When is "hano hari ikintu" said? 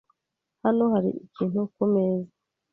0.63-1.59